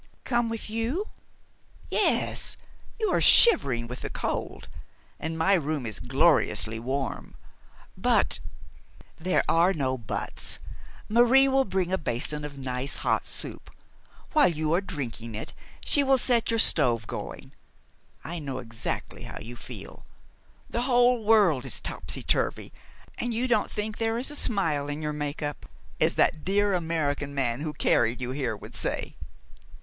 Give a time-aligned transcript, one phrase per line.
[0.23, 1.09] "Come with you?"
[1.89, 2.57] "Yes,
[2.99, 4.67] you are shivering with the cold,
[5.19, 7.35] and my room is gloriously warm."
[7.95, 8.39] "But"
[9.27, 10.57] "There are no buts.
[11.07, 13.69] Marie will bring a basin of nice hot soup.
[14.33, 15.53] While you are drinking it
[15.85, 17.51] she will set your stove going.
[18.23, 20.03] I know exactly how you feel.
[20.67, 22.71] The whole world is topsyturvy,
[23.19, 25.67] and you don't think there is a smile in your make up,
[25.99, 29.15] as that dear American man who carried you here would say."